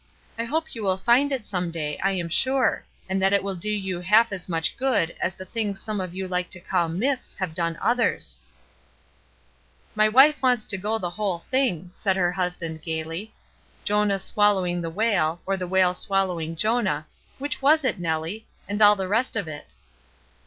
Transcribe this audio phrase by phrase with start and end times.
[0.35, 3.53] I hope you will find it some day, I am sure; and that it will
[3.53, 6.89] do you half as much good as the things some of you like to call
[6.89, 8.39] 'myths' have done others,"
[9.93, 12.81] 268 ESTER RIED'S NAMESAKE "My wife wants to go the whole thing," said her husband,
[12.81, 13.31] gayly.
[13.83, 17.05] "Jonah swallowing the whale, or the whale swallowing Jonah—
[17.37, 19.75] which was it, Nellie?— and all the rest of it."